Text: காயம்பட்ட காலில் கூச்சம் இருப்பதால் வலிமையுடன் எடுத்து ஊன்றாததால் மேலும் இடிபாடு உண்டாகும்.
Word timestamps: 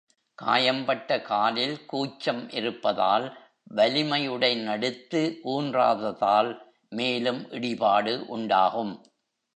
காயம்பட்ட 0.39 1.21
காலில் 1.21 1.85
கூச்சம் 1.85 2.49
இருப்பதால் 2.49 3.27
வலிமையுடன் 3.71 4.63
எடுத்து 4.67 5.21
ஊன்றாததால் 5.45 6.51
மேலும் 6.89 7.41
இடிபாடு 7.49 8.13
உண்டாகும். 8.27 8.93